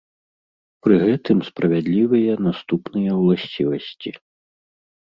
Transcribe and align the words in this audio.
Пры 0.87 0.95
гэтым 1.03 1.37
справядлівыя 1.49 2.33
наступныя 2.49 3.11
ўласцівасці. 3.23 4.09